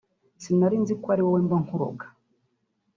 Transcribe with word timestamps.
"Sinari 0.41 0.77
nzi 0.81 0.93
ko 1.01 1.07
ari 1.13 1.21
wowe 1.25 1.39
mba 1.45 1.57
nkuroga 1.63 2.05